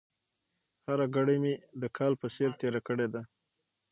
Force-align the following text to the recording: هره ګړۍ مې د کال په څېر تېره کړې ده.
هره 0.87 1.05
ګړۍ 1.15 1.37
مې 1.43 1.53
د 1.81 1.83
کال 1.97 2.13
په 2.21 2.27
څېر 2.35 2.51
تېره 2.61 2.81
کړې 2.87 3.07
ده. 3.13 3.21